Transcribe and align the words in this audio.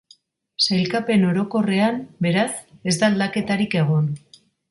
Sailkapen 0.67 1.27
orokorrean, 1.31 2.01
beraz, 2.27 2.47
ez 2.93 2.97
da 3.03 3.09
aldaketarik 3.11 3.79
egon. 3.85 4.09